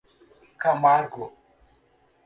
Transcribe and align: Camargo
Camargo 0.57 1.29